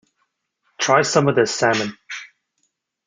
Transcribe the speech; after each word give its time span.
Try 0.79 1.03
some 1.03 1.27
of 1.27 1.35
this 1.35 1.53
salmon. 1.53 1.95